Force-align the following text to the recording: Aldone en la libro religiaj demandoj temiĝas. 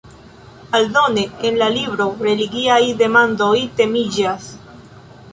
Aldone 0.77 1.25
en 1.49 1.59
la 1.63 1.67
libro 1.73 2.07
religiaj 2.27 2.79
demandoj 3.01 3.53
temiĝas. 3.81 4.49